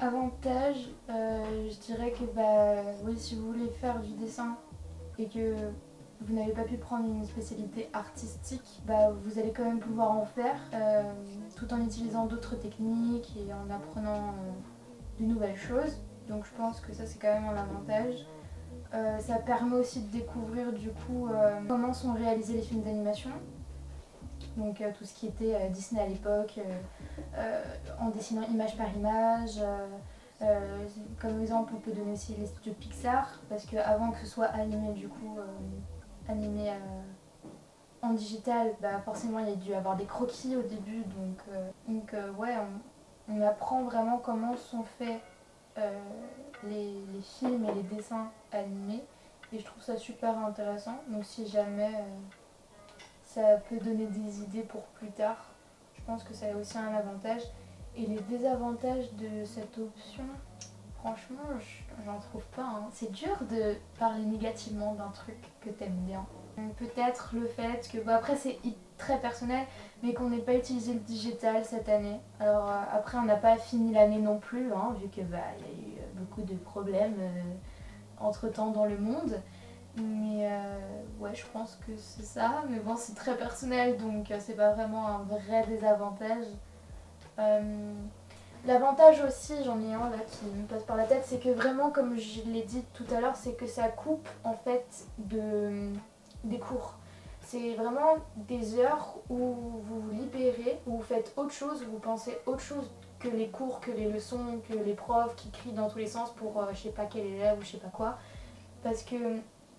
Avantage, 0.00 0.89
euh, 1.11 1.71
je 1.71 1.79
dirais 1.79 2.11
que 2.11 2.25
bah 2.25 2.83
oui, 3.05 3.17
si 3.17 3.37
vous 3.37 3.53
voulez 3.53 3.69
faire 3.69 4.00
du 4.00 4.15
dessin 4.15 4.56
et 5.17 5.29
que 5.29 5.55
vous 6.21 6.35
n'avez 6.35 6.53
pas 6.53 6.65
pu 6.65 6.77
prendre 6.77 7.06
une 7.06 7.25
spécialité 7.25 7.89
artistique, 7.93 8.83
bah 8.85 9.12
vous 9.25 9.39
allez 9.39 9.53
quand 9.53 9.65
même 9.65 9.79
pouvoir 9.79 10.11
en 10.11 10.25
faire 10.25 10.56
euh, 10.75 11.05
tout 11.56 11.73
en 11.73 11.81
utilisant 11.85 12.27
d'autres 12.27 12.56
techniques 12.56 13.33
et 13.37 13.53
en 13.53 13.73
apprenant 13.73 14.29
euh, 14.29 15.21
de 15.21 15.25
nouvelles 15.25 15.56
choses. 15.56 16.00
Donc 16.29 16.47
je 16.47 16.56
pense 16.56 16.81
que 16.81 16.93
ça 16.93 17.06
c'est 17.06 17.21
quand 17.21 17.33
même 17.33 17.44
un 17.44 17.56
avantage. 17.56 18.27
Euh, 18.94 19.19
ça 19.21 19.37
permet 19.37 19.77
aussi 19.77 20.03
de 20.03 20.12
découvrir 20.12 20.71
du 20.73 20.91
coup 20.91 21.29
euh, 21.29 21.61
comment 21.67 21.94
sont 21.94 22.12
réalisés 22.12 22.55
les 22.55 22.62
films 22.62 22.83
d'animation. 22.83 23.31
Donc 24.56 24.81
euh, 24.81 24.91
tout 24.97 25.05
ce 25.05 25.15
qui 25.15 25.29
était 25.29 25.71
Disney 25.71 26.03
à 26.03 26.06
l'époque, 26.06 26.61
en 27.99 28.11
dessinant 28.11 28.43
image 28.43 28.77
par 28.77 28.94
image. 28.94 29.61
comme 31.19 31.41
exemple, 31.41 31.73
on 31.75 31.81
peut 31.81 31.93
donner 31.93 32.12
aussi 32.12 32.35
les 32.35 32.47
studios 32.47 32.75
Pixar, 32.75 33.41
parce 33.49 33.65
qu'avant 33.65 34.11
que 34.11 34.19
ce 34.19 34.27
soit 34.27 34.47
animé 34.47 34.93
du 34.93 35.09
coup, 35.09 35.39
animé 36.29 36.71
en 38.03 38.12
digital, 38.12 38.75
bah, 38.82 39.01
forcément 39.05 39.39
il 39.39 39.49
y 39.49 39.53
a 39.53 39.56
dû 39.56 39.72
avoir 39.72 39.96
des 39.96 40.05
croquis 40.05 40.56
au 40.56 40.63
début, 40.63 41.05
donc, 41.05 41.39
donc 41.89 42.15
ouais, 42.39 42.55
on, 43.29 43.41
apprend 43.41 43.84
vraiment 43.84 44.19
comment 44.19 44.55
sont 44.56 44.82
faits 44.82 45.22
les, 46.64 46.94
films 47.22 47.64
et 47.69 47.74
les 47.74 47.82
dessins 47.82 48.31
animés. 48.52 49.02
Et 49.52 49.58
je 49.58 49.64
trouve 49.64 49.82
ça 49.82 49.96
super 49.96 50.36
intéressant. 50.38 50.98
Donc 51.08 51.24
si 51.24 51.46
jamais 51.46 51.94
euh, 51.94 52.19
ça 53.24 53.56
peut 53.69 53.79
donner 53.79 54.06
des 54.06 54.41
idées 54.41 54.62
pour 54.62 54.82
plus 54.82 55.10
tard, 55.10 55.50
je 55.94 56.02
pense 56.02 56.24
que 56.24 56.34
ça 56.34 56.46
a 56.46 56.56
aussi 56.56 56.79
un 56.79 56.94
avantage. 56.94 57.43
Et 57.94 58.06
les 58.06 58.20
désavantages 58.20 59.12
de 59.14 59.44
cette 59.44 59.76
option, 59.76 60.24
franchement, 61.00 61.43
j'en 62.06 62.19
trouve 62.19 62.44
pas. 62.56 62.62
Hein. 62.62 62.88
C'est 62.93 63.12
dur 63.12 63.36
de 63.50 63.76
parler 63.98 64.24
négativement 64.24 64.94
d'un 64.94 65.10
truc 65.10 65.36
que 65.60 65.69
t'aimes 65.69 66.00
bien. 66.06 66.24
Peut-être 66.79 67.31
le 67.32 67.47
fait 67.47 67.89
que, 67.91 67.99
bon 67.99 68.13
après 68.13 68.37
c'est 68.37 68.59
très 68.99 69.19
personnel, 69.19 69.67
mais 70.03 70.15
qu'on 70.15 70.29
n'ait 70.29 70.39
pas 70.39 70.55
utilisé 70.55 70.93
le 70.93 71.01
digital 71.01 71.65
cette 71.65 71.89
année. 71.89 72.21
Alors 72.41 72.69
euh, 72.71 72.82
après 72.93 73.19
on 73.19 73.25
n'a 73.25 73.37
pas 73.37 73.56
fini 73.56 73.93
l'année 73.93 74.19
non 74.19 74.39
plus, 74.39 74.73
hein, 74.73 74.94
vu 75.01 75.09
que 75.09 75.23
bah 75.23 75.39
y 75.61 75.65
a 75.65 75.67
eu 75.67 75.99
euh, 75.99 76.03
beaucoup 76.17 76.43
de 76.43 76.55
problèmes 76.55 77.17
euh, 77.19 77.43
entre 78.19 78.49
temps 78.49 78.71
dans 78.71 78.85
le 78.85 78.99
monde. 78.99 79.41
Mais 79.97 80.49
ouais 81.21 81.35
je 81.35 81.44
pense 81.53 81.79
que 81.87 81.93
c'est 81.99 82.25
ça, 82.25 82.65
mais 82.71 82.79
bon 82.79 82.97
c'est 82.97 83.15
très 83.15 83.37
personnel 83.37 83.99
donc 83.99 84.32
c'est 84.39 84.56
pas 84.56 84.73
vraiment 84.73 85.06
un 85.06 85.19
vrai 85.25 85.67
désavantage. 85.67 86.47
L'avantage 88.65 89.21
aussi, 89.23 89.53
j'en 89.65 89.79
ai 89.81 89.93
un 89.93 90.09
là 90.09 90.17
qui 90.27 90.47
me 90.47 90.67
passe 90.67 90.85
par 90.85 90.97
la 90.97 91.05
tête, 91.05 91.25
c'est 91.27 91.41
que 91.41 91.51
vraiment 91.51 91.91
comme 91.91 92.17
je 92.17 92.41
l'ai 92.47 92.63
dit 92.63 92.85
tout 92.94 93.05
à 93.15 93.21
l'heure, 93.21 93.37
c'est 93.37 93.53
que 93.53 93.67
ça 93.67 93.89
coupe 93.89 94.27
en 94.44 94.55
fait 94.55 94.87
de 95.19 95.93
des 96.44 96.58
cours. 96.58 96.94
C'est 97.41 97.75
vraiment 97.75 98.17
des 98.37 98.79
heures 98.79 99.17
où 99.29 99.37
vous 99.37 99.81
vous 99.81 100.11
libérez, 100.11 100.79
où 100.87 100.99
vous 100.99 101.03
faites 101.03 101.32
autre 101.37 101.53
chose, 101.53 101.82
où 101.82 101.93
vous 101.93 101.99
pensez 101.99 102.39
autre 102.46 102.61
chose 102.61 102.91
que 103.19 103.29
les 103.29 103.49
cours, 103.49 103.81
que 103.81 103.91
les 103.91 104.11
leçons, 104.11 104.61
que 104.69 104.75
les 104.75 104.94
profs 104.94 105.34
qui 105.37 105.51
crient 105.51 105.72
dans 105.72 105.89
tous 105.89 105.99
les 105.99 106.06
sens 106.06 106.31
pour 106.32 106.61
euh, 106.61 106.67
je 106.72 106.82
sais 106.82 106.91
pas 106.91 107.06
quel 107.06 107.27
élève 107.27 107.58
ou 107.58 107.63
je 107.63 107.72
sais 107.72 107.79
pas 107.79 107.89
quoi. 107.89 108.19
Parce 108.82 109.03
que 109.03 109.17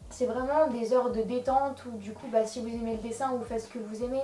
c'est 0.10 0.26
vraiment 0.26 0.68
des 0.68 0.94
heures 0.94 1.12
de 1.12 1.22
détente 1.22 1.84
où 1.86 1.98
du 1.98 2.14
coup 2.14 2.28
bah, 2.32 2.46
si 2.46 2.62
vous 2.62 2.68
aimez 2.68 2.98
le 2.98 3.02
dessin, 3.02 3.32
vous 3.36 3.44
faites 3.44 3.62
ce 3.62 3.68
que 3.68 3.80
vous 3.80 4.04
aimez, 4.04 4.24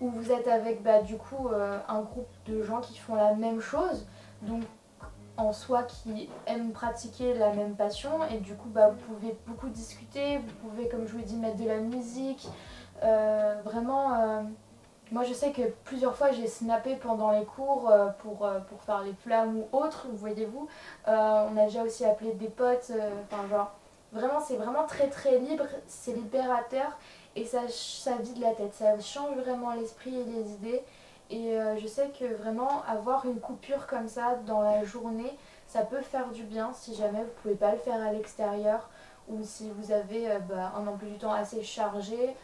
où 0.00 0.10
vous 0.10 0.30
êtes 0.30 0.48
avec 0.48 0.82
bah, 0.82 1.02
du 1.02 1.16
coup 1.16 1.48
euh, 1.48 1.78
un 1.88 2.02
groupe 2.02 2.28
de 2.46 2.62
gens 2.62 2.80
qui 2.80 2.98
font 2.98 3.14
la 3.14 3.34
même 3.34 3.60
chose. 3.60 4.06
En 5.36 5.52
soi 5.52 5.84
qui 5.84 6.28
aiment 6.46 6.72
pratiquer 6.72 7.34
la 7.34 7.52
même 7.52 7.74
passion. 7.74 8.10
Et 8.30 8.38
du 8.38 8.54
coup 8.54 8.68
bah, 8.68 8.88
vous 8.88 9.14
pouvez 9.14 9.36
beaucoup 9.46 9.68
discuter, 9.68 10.38
vous 10.38 10.68
pouvez 10.68 10.88
comme 10.88 11.06
je 11.06 11.12
vous 11.12 11.22
dit 11.22 11.36
mettre 11.36 11.56
de 11.56 11.66
la 11.66 11.78
musique, 11.78 12.48
euh, 13.02 13.60
vraiment 13.64 14.14
euh, 14.14 14.42
moi 15.10 15.24
je 15.24 15.32
sais 15.32 15.52
que 15.52 15.62
plusieurs 15.84 16.16
fois 16.16 16.32
j'ai 16.32 16.46
snappé 16.46 16.96
pendant 16.96 17.30
les 17.32 17.44
cours 17.44 17.90
euh, 17.90 18.08
pour, 18.18 18.48
pour 18.68 18.82
faire 18.82 19.02
les 19.02 19.14
flammes 19.14 19.58
ou 19.58 19.76
autres, 19.76 20.06
voyez-vous, 20.12 20.68
on 21.06 21.56
a 21.56 21.64
déjà 21.64 21.82
aussi 21.82 22.04
appelé 22.04 22.32
des 22.32 22.48
potes, 22.48 22.92
enfin 23.24 23.48
genre 23.48 23.72
vraiment 24.12 24.40
c'est 24.40 24.56
vraiment 24.56 24.86
très 24.86 25.08
très 25.08 25.38
libre, 25.38 25.64
c'est 25.86 26.12
libérateur 26.12 26.98
et 27.34 27.44
ça, 27.44 27.60
ça 27.68 28.16
vide 28.16 28.38
la 28.40 28.52
tête, 28.52 28.74
ça 28.74 28.98
change 29.00 29.36
vraiment 29.38 29.72
l'esprit 29.72 30.14
et 30.14 30.24
les 30.24 30.52
idées. 30.52 30.82
Et 31.32 31.58
euh, 31.58 31.78
je 31.78 31.86
sais 31.86 32.10
que 32.10 32.26
vraiment 32.34 32.82
avoir 32.86 33.24
une 33.24 33.40
coupure 33.40 33.86
comme 33.86 34.06
ça 34.06 34.36
dans 34.46 34.60
la 34.60 34.84
journée, 34.84 35.38
ça 35.66 35.80
peut 35.80 36.02
faire 36.02 36.28
du 36.30 36.42
bien 36.42 36.72
si 36.74 36.94
jamais 36.94 37.20
vous 37.20 37.24
ne 37.24 37.42
pouvez 37.42 37.54
pas 37.54 37.72
le 37.72 37.78
faire 37.78 38.00
à 38.02 38.12
l'extérieur 38.12 38.90
ou 39.28 39.38
si 39.42 39.70
vous 39.78 39.92
avez 39.92 40.30
euh, 40.30 40.38
bah, 40.40 40.74
un 40.76 40.86
emploi 40.86 41.08
du 41.08 41.16
temps 41.16 41.32
assez 41.32 41.62
chargé 41.62 42.36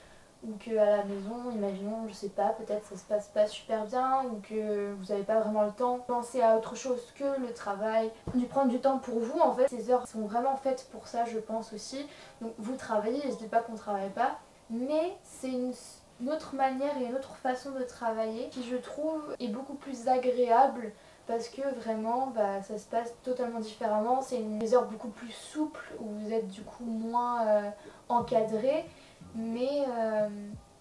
ou 0.43 0.53
que 0.59 0.71
à 0.79 0.87
la 0.87 1.05
maison, 1.05 1.51
imaginons, 1.53 2.09
je 2.09 2.15
sais 2.15 2.31
pas, 2.31 2.51
peut-être 2.51 2.87
ça 2.87 2.97
se 2.97 3.05
passe 3.05 3.29
pas 3.29 3.47
super 3.47 3.85
bien 3.85 4.23
ou 4.25 4.41
que 4.41 4.95
vous 4.95 5.13
n'avez 5.13 5.25
pas 5.25 5.41
vraiment 5.41 5.65
le 5.65 5.73
temps 5.73 5.99
de 5.99 6.03
penser 6.03 6.41
à 6.41 6.57
autre 6.57 6.75
chose 6.75 7.13
que 7.15 7.39
le 7.41 7.53
travail, 7.53 8.11
du 8.35 8.47
prendre 8.47 8.69
du 8.69 8.81
temps 8.81 8.99
pour 8.99 9.19
vous 9.19 9.39
en 9.41 9.53
fait. 9.53 9.69
Ces 9.69 9.91
heures 9.91 10.07
sont 10.07 10.23
vraiment 10.23 10.57
faites 10.57 10.89
pour 10.93 11.09
ça, 11.09 11.27
je 11.27 11.39
pense 11.39 11.75
aussi. 11.75 12.07
Donc 12.41 12.53
vous 12.57 12.77
travaillez, 12.77 13.21
je 13.25 13.37
dis 13.37 13.49
pas 13.49 13.61
qu'on 13.61 13.75
travaille 13.75 14.11
pas, 14.11 14.39
mais 14.71 15.15
c'est 15.25 15.51
une 15.51 15.75
une 16.21 16.31
autre 16.31 16.55
manière 16.55 16.97
et 16.99 17.07
une 17.07 17.15
autre 17.15 17.37
façon 17.37 17.73
de 17.73 17.83
travailler 17.83 18.49
qui 18.49 18.63
je 18.65 18.77
trouve 18.77 19.35
est 19.39 19.49
beaucoup 19.49 19.75
plus 19.75 20.09
agréable 20.09 20.93
parce 21.27 21.49
que 21.49 21.63
vraiment 21.77 22.29
bah, 22.29 22.63
ça 22.63 22.79
se 22.79 22.87
passe 22.87 23.15
totalement 23.23 23.61
différemment. 23.61 24.23
C'est 24.23 24.41
une 24.41 24.63
heure 24.75 24.89
beaucoup 24.89 25.09
plus 25.09 25.31
souple 25.31 25.95
où 26.01 26.07
vous 26.07 26.33
êtes 26.33 26.49
du 26.49 26.63
coup 26.63 26.85
moins 26.85 27.47
euh, 27.47 27.71
encadré 28.09 28.87
mais, 29.35 29.85
euh, 29.89 30.29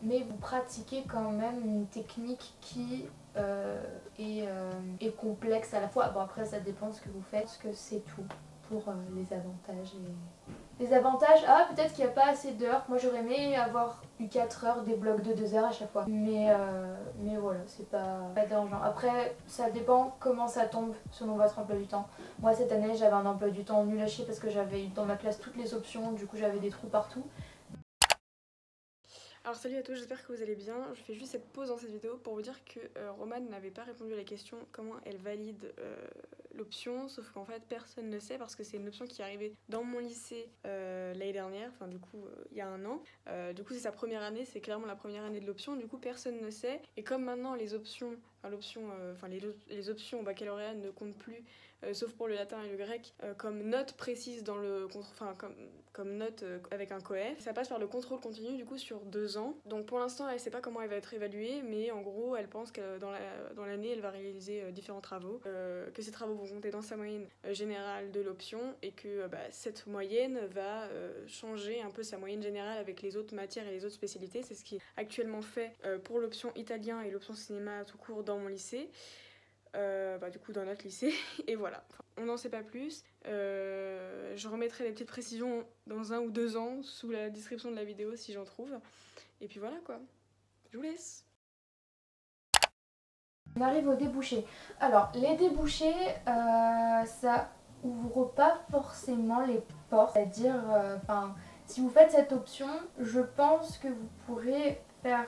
mais 0.02 0.20
vous 0.20 0.38
pratiquez 0.38 1.04
quand 1.08 1.32
même 1.32 1.62
une 1.64 1.86
technique 1.88 2.56
qui 2.62 3.06
euh, 3.36 3.84
est, 4.18 4.48
est, 5.00 5.16
complexe 5.16 5.74
à 5.74 5.80
la 5.80 5.90
fois. 5.90 6.10
Bon 6.10 6.22
après 6.22 6.46
ça 6.46 6.60
dépend 6.60 6.88
de 6.88 6.94
ce 6.94 7.02
que 7.02 7.10
vous 7.10 7.22
faites, 7.22 7.48
ce 7.48 7.60
que 7.60 7.74
c'est 7.74 8.04
tout 8.16 8.26
pour 8.70 8.84
les 9.16 9.34
avantages 9.34 9.94
et 9.96 10.52
les 10.80 10.94
avantages, 10.94 11.44
ah 11.48 11.68
peut-être 11.74 11.94
qu'il 11.94 12.04
n'y 12.04 12.10
a 12.10 12.14
pas 12.14 12.28
assez 12.28 12.52
d'heures. 12.52 12.84
Moi 12.88 12.98
j'aurais 12.98 13.20
aimé 13.20 13.56
avoir 13.56 14.02
eu 14.20 14.28
4 14.28 14.66
heures, 14.66 14.82
des 14.84 14.96
blocs 14.96 15.22
de 15.22 15.34
2 15.34 15.56
heures 15.56 15.66
à 15.66 15.72
chaque 15.72 15.92
fois. 15.92 16.06
Mais, 16.08 16.52
euh, 16.52 16.96
mais 17.20 17.36
voilà, 17.38 17.60
c'est 17.66 17.90
pas, 17.90 18.20
pas 18.36 18.46
dérangeant. 18.46 18.82
Après, 18.84 19.36
ça 19.48 19.70
dépend 19.70 20.16
comment 20.20 20.48
ça 20.48 20.66
tombe 20.66 20.94
selon 21.12 21.36
votre 21.36 21.58
emploi 21.60 21.78
du 21.78 21.88
temps. 21.88 22.08
Moi 22.40 22.54
cette 22.54 22.72
année 22.72 22.96
j'avais 22.96 23.16
un 23.16 23.26
emploi 23.26 23.50
du 23.50 23.64
temps 23.64 23.84
nul 23.86 24.02
à 24.02 24.08
chier 24.08 24.26
parce 24.26 24.40
que 24.40 24.50
j'avais 24.50 24.88
dans 24.96 25.06
ma 25.06 25.16
classe 25.16 25.40
toutes 25.40 25.58
les 25.58 25.74
options, 25.74 26.12
du 26.12 26.28
coup 26.28 26.38
j'avais 26.38 26.60
des 26.60 26.70
trous 26.70 26.88
partout. 26.88 27.24
Alors 29.48 29.56
salut 29.56 29.78
à 29.78 29.82
tous, 29.82 29.96
j'espère 29.96 30.28
que 30.28 30.34
vous 30.34 30.42
allez 30.42 30.56
bien. 30.56 30.76
Je 30.94 31.02
fais 31.04 31.14
juste 31.14 31.32
cette 31.32 31.48
pause 31.54 31.70
dans 31.70 31.78
cette 31.78 31.90
vidéo 31.90 32.18
pour 32.18 32.34
vous 32.34 32.42
dire 32.42 32.66
que 32.66 32.82
euh, 32.98 33.14
Romane 33.14 33.48
n'avait 33.48 33.72
pas 33.72 33.84
répondu 33.84 34.12
à 34.12 34.18
la 34.18 34.26
question 34.26 34.58
comment 34.74 34.96
elle 35.06 35.16
valide 35.16 35.74
euh, 35.80 35.96
l'option, 36.54 37.08
sauf 37.08 37.30
qu'en 37.30 37.46
fait 37.46 37.64
personne 37.70 38.10
ne 38.10 38.20
sait 38.20 38.38
parce 38.38 38.58
que 38.58 38.66
c'est 38.66 38.76
une 38.76 38.90
option 38.90 39.06
qui 39.06 39.22
est 39.22 39.24
arrivée 39.24 39.54
dans 39.70 39.86
mon 39.86 40.00
lycée 40.00 40.50
euh, 40.66 41.14
l'année 41.14 41.32
dernière, 41.32 41.72
enfin 41.74 41.88
du 41.88 41.98
coup 41.98 42.26
il 42.52 42.58
y 42.58 42.60
a 42.60 42.68
un 42.68 42.84
an. 42.84 43.02
du 43.54 43.64
coup 43.64 43.72
c'est 43.72 43.80
sa 43.80 43.94
première 43.94 44.22
année, 44.22 44.44
c'est 44.44 44.60
clairement 44.60 44.86
la 44.86 44.98
première 44.98 45.24
année 45.24 45.40
de 45.40 45.48
l'option, 45.48 45.78
du 45.78 45.88
coup 45.88 45.98
personne 45.98 46.42
ne 46.42 46.50
sait. 46.50 46.82
Et 46.98 47.04
comme 47.06 47.24
maintenant 47.24 47.56
les 47.56 47.74
options, 47.74 48.18
enfin 48.44 49.30
les, 49.30 49.90
options 49.90 50.20
au 50.20 50.24
baccalauréat 50.24 50.74
ne 50.74 50.90
comptent 50.90 51.18
plus 51.18 51.42
sauf 51.94 52.12
pour 52.16 52.28
le 52.28 52.34
latin 52.34 52.62
et 52.64 52.70
le 52.70 52.76
grec, 52.76 53.14
comme 53.38 53.64
note 53.64 53.94
précise 53.94 54.44
dans 54.44 54.58
le 54.58 54.90
enfin 54.94 55.36
comme, 55.38 55.56
comme 55.98 56.16
note 56.16 56.44
euh, 56.44 56.60
avec 56.70 56.92
un 56.92 57.02
coef. 57.02 57.40
Ça 57.40 57.54
passe 57.54 57.70
par 57.70 57.80
le 57.80 57.88
contrôle 57.88 58.20
continu 58.20 58.56
du 58.56 58.66
coup 58.66 58.78
sur 58.78 59.00
deux 59.00 59.38
ans. 59.38 59.58
Donc 59.66 59.88
pour 59.88 59.98
l'instant 59.98 60.30
elle 60.30 60.40
sait 60.40 60.52
pas 60.52 60.62
comment 60.62 60.82
elle 60.82 60.90
va 60.90 60.96
être 60.96 61.14
évaluée, 61.14 61.64
mais 61.64 61.90
en 61.92 62.02
gros 62.02 62.36
elle 62.36 62.48
pense 62.48 62.72
que 62.72 63.00
dans 63.00 63.66
l'année 63.66 63.90
elle 63.92 64.02
va 64.02 64.12
réaliser 64.12 64.72
différents 64.72 65.02
travaux, 65.02 65.42
que 65.94 66.02
ces 66.02 66.12
travaux 66.12 66.36
vont 66.36 66.48
compter 66.48 66.70
dans 66.70 66.82
sa 66.82 66.96
moyenne 66.96 67.26
générale 67.52 68.12
de 68.12 68.22
l'option 68.22 68.60
et 68.84 68.92
que 68.92 69.28
bah, 69.28 69.40
cette 69.50 69.88
moyenne 69.88 70.40
va 70.54 70.88
changer 71.28 71.82
un 71.82 71.90
peu 71.90 72.04
sa 72.04 72.18
moyenne 72.18 72.44
générale 72.44 72.78
avec 72.78 73.02
les 73.02 73.18
autres 73.18 73.34
matières 73.34 73.68
et 73.68 73.72
les 73.72 73.86
autres 73.86 73.96
spécialités. 73.96 74.44
C'est 74.44 74.56
ce 74.56 74.64
qui 74.64 74.76
est 74.76 74.82
actuellement 74.98 75.42
fait 75.42 75.72
pour 76.04 76.20
l'option 76.20 76.52
italien 76.56 77.02
et 77.02 77.10
l'option 77.10 77.34
cinéma 77.34 77.84
tout 77.86 77.98
court 77.98 78.24
dans 78.24 78.38
mon 78.38 78.48
lycée. 78.48 78.90
Euh, 79.78 80.18
bah, 80.18 80.32
du 80.32 80.40
coup 80.40 80.52
dans 80.52 80.66
notre 80.66 80.84
lycée. 80.84 81.14
Et 81.48 81.56
voilà, 81.56 81.84
on 82.18 82.26
n'en 82.26 82.38
sait 82.38 82.50
pas 82.50 82.64
plus. 82.64 83.04
Euh, 83.28 84.34
je 84.36 84.48
remettrai 84.48 84.86
les 84.86 84.92
petites 84.92 85.08
précisions 85.08 85.66
dans 85.86 86.14
un 86.14 86.20
ou 86.20 86.32
deux 86.32 86.58
ans 86.58 86.82
sous 86.82 87.12
la 87.12 87.30
description 87.30 87.70
de 87.70 87.76
la 87.76 87.84
vidéo 87.84 88.16
si 88.16 88.34
j'en 88.34 88.44
trouve. 88.44 88.72
Et 89.40 89.48
puis 89.48 89.60
voilà 89.60 89.78
quoi, 89.86 90.00
je 90.72 90.78
vous 90.78 90.84
laisse. 90.84 91.26
On 93.56 93.62
arrive 93.62 93.88
aux 93.88 93.96
débouchés. 93.96 94.46
Alors 94.80 95.12
les 95.14 95.36
débouchés, 95.36 95.94
euh, 96.28 97.06
ça 97.06 97.52
ouvre 97.84 98.26
pas 98.26 98.60
forcément 98.72 99.46
les 99.46 99.62
portes. 99.92 100.14
C'est-à-dire, 100.14 100.56
si 101.68 101.82
vous 101.82 101.90
faites 101.90 102.12
cette 102.12 102.32
option, 102.32 102.68
je 103.00 103.20
pense 103.20 103.78
que 103.78 103.88
vous 103.88 104.10
pourrez 104.26 104.82
faire 105.04 105.28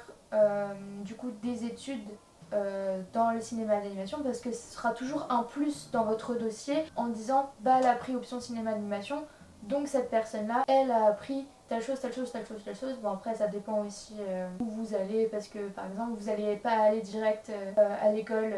du 1.04 1.16
coup 1.16 1.32
des 1.32 1.66
études 1.66 2.10
euh, 2.52 3.02
dans 3.14 3.30
le 3.30 3.42
cinéma 3.42 3.80
d'animation 3.80 4.20
parce 4.24 4.40
que 4.40 4.52
ce 4.52 4.74
sera 4.74 4.92
toujours 4.92 5.28
un 5.30 5.44
plus 5.44 5.90
dans 5.92 6.04
votre 6.04 6.34
dossier 6.34 6.84
en 6.96 7.06
disant 7.08 7.52
bah 7.60 7.76
elle 7.80 7.86
a 7.86 7.94
pris 7.94 8.16
option 8.16 8.40
cinéma 8.40 8.72
d'animation 8.72 9.24
donc 9.64 9.88
cette 9.88 10.10
personne 10.10 10.48
là 10.48 10.64
elle 10.68 10.90
a 10.90 11.06
appris 11.06 11.46
telle 11.68 11.84
chose, 11.84 12.00
telle 12.00 12.14
chose, 12.14 12.32
telle 12.32 12.48
chose, 12.48 12.64
telle 12.66 12.76
chose. 12.76 12.98
Bon 13.04 13.12
après 13.12 13.36
ça 13.36 13.48
dépend 13.48 13.86
aussi 13.86 14.16
euh, 14.20 14.50
où 14.60 14.66
vous 14.66 14.96
allez 14.96 15.28
parce 15.28 15.48
que 15.48 15.70
par 15.70 15.86
exemple 15.86 16.14
vous 16.18 16.26
n'allez 16.26 16.56
pas 16.56 16.72
aller 16.72 17.02
direct 17.02 17.52
euh, 17.52 17.96
à 18.02 18.12
l'école 18.12 18.52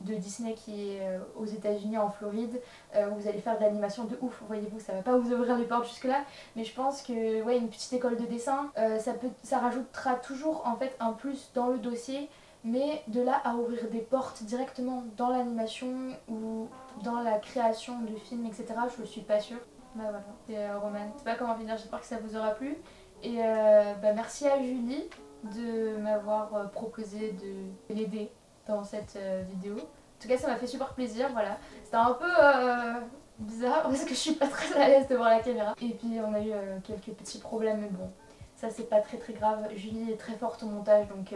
de 0.00 0.14
Disney 0.14 0.54
qui 0.54 0.88
est 0.88 1.02
aux 1.36 1.46
États-Unis 1.46 1.96
en 1.98 2.10
Floride 2.10 2.60
où 2.96 3.14
vous 3.20 3.28
allez 3.28 3.38
faire 3.38 3.56
de 3.56 3.62
l'animation 3.62 4.02
de 4.02 4.18
ouf, 4.20 4.42
voyez-vous 4.48 4.80
ça 4.80 4.94
va 4.94 5.02
pas 5.02 5.16
vous 5.16 5.32
ouvrir 5.32 5.56
les 5.56 5.66
portes 5.66 5.86
jusque 5.86 6.04
là 6.04 6.24
mais 6.56 6.64
je 6.64 6.74
pense 6.74 7.02
que 7.02 7.42
ouais 7.42 7.56
une 7.56 7.68
petite 7.68 7.92
école 7.92 8.16
de 8.16 8.26
dessin 8.26 8.72
ça, 8.98 9.12
peut, 9.12 9.30
ça 9.44 9.58
rajoutera 9.58 10.14
toujours 10.14 10.66
en 10.66 10.74
fait 10.74 10.96
un 10.98 11.12
plus 11.12 11.52
dans 11.54 11.68
le 11.68 11.78
dossier 11.78 12.28
mais 12.64 13.02
de 13.08 13.22
là 13.22 13.40
à 13.44 13.54
ouvrir 13.54 13.88
des 13.90 14.00
portes 14.00 14.42
directement 14.42 15.04
dans 15.16 15.30
l'animation 15.30 16.16
ou 16.28 16.68
dans 17.02 17.20
la 17.20 17.38
création 17.38 18.00
de 18.00 18.14
films, 18.16 18.46
etc., 18.46 18.66
je 18.96 19.02
ne 19.02 19.06
suis 19.06 19.20
pas 19.20 19.40
sûre. 19.40 19.60
Bah 19.94 20.04
voilà, 20.04 20.22
c'est 20.46 20.56
euh, 20.56 20.78
Roman. 20.78 21.10
Je 21.14 21.18
sais 21.18 21.24
pas 21.24 21.34
comment 21.34 21.54
finir, 21.56 21.76
j'espère 21.76 22.00
que 22.00 22.06
ça 22.06 22.18
vous 22.18 22.36
aura 22.36 22.50
plu. 22.50 22.76
Et 23.22 23.36
euh, 23.38 23.94
bah, 23.94 24.12
merci 24.12 24.46
à 24.46 24.60
Julie 24.60 25.04
de 25.56 25.96
m'avoir 25.96 26.54
euh, 26.54 26.64
proposé 26.66 27.32
de 27.32 27.94
l'aider 27.94 28.30
dans 28.66 28.84
cette 28.84 29.18
vidéo. 29.48 29.76
En 29.76 30.20
tout 30.20 30.28
cas, 30.28 30.36
ça 30.36 30.48
m'a 30.48 30.56
fait 30.56 30.66
super 30.66 30.92
plaisir, 30.94 31.30
voilà. 31.32 31.56
C'était 31.84 31.96
un 31.96 32.12
peu 32.12 32.26
bizarre 33.38 33.84
parce 33.84 34.02
que 34.04 34.10
je 34.10 34.14
suis 34.14 34.34
pas 34.34 34.48
très 34.48 34.78
à 34.78 34.88
l'aise 34.88 35.08
devant 35.08 35.24
la 35.24 35.40
caméra. 35.40 35.74
Et 35.80 35.90
puis 35.90 36.18
on 36.22 36.34
a 36.34 36.40
eu 36.40 36.52
quelques 36.84 37.16
petits 37.16 37.38
problèmes, 37.38 37.80
mais 37.80 37.88
bon, 37.88 38.10
ça 38.56 38.68
c'est 38.68 38.90
pas 38.90 39.00
très 39.00 39.16
très 39.16 39.32
grave. 39.32 39.68
Julie 39.74 40.12
est 40.12 40.16
très 40.16 40.34
forte 40.34 40.62
au 40.64 40.66
montage, 40.66 41.08
donc 41.08 41.32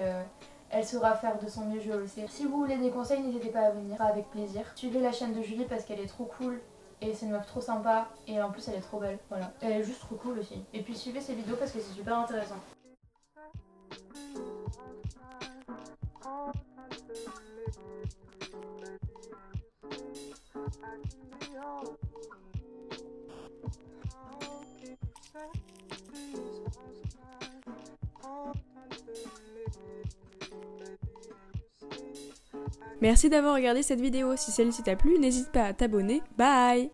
elle 0.73 0.87
saura 0.87 1.15
faire 1.15 1.39
de 1.39 1.47
son 1.47 1.67
mieux, 1.67 1.81
je 1.81 1.93
le 1.93 2.07
sais. 2.07 2.27
Si 2.29 2.47
vous 2.47 2.57
voulez 2.57 2.79
des 2.79 2.91
conseils, 2.91 3.21
n'hésitez 3.21 3.51
pas 3.51 3.67
à 3.67 3.71
venir, 3.71 4.01
avec 4.01 4.31
plaisir. 4.31 4.65
Suivez 4.75 5.01
la 5.01 5.13
chaîne 5.13 5.35
de 5.35 5.43
Julie 5.43 5.67
parce 5.67 5.85
qu'elle 5.85 6.01
est 6.01 6.07
trop 6.07 6.25
cool 6.39 6.61
et 7.03 7.13
c'est 7.13 7.27
une 7.27 7.33
meuf 7.33 7.47
trop 7.47 7.61
sympa 7.61 8.09
et 8.27 8.41
en 8.41 8.51
plus 8.51 8.67
elle 8.69 8.77
est 8.77 8.81
trop 8.81 8.99
belle. 8.99 9.19
Voilà. 9.29 9.53
Elle 9.61 9.73
est 9.73 9.85
juste 9.85 10.01
trop 10.01 10.17
cool 10.17 10.39
aussi. 10.39 10.65
Et 10.73 10.81
puis 10.81 10.97
suivez 10.97 11.21
ses 11.21 11.35
vidéos 11.35 11.57
parce 11.57 11.73
que 11.73 11.79
c'est 11.79 11.95
super 11.95 12.19
intéressant. 12.19 12.57
Merci 33.01 33.29
d'avoir 33.29 33.55
regardé 33.55 33.83
cette 33.83 34.01
vidéo. 34.01 34.37
Si 34.37 34.51
celle-ci 34.51 34.83
t'a 34.83 34.97
plu, 34.97 35.19
n'hésite 35.19 35.51
pas 35.51 35.65
à 35.65 35.73
t'abonner. 35.73 36.23
Bye 36.37 36.91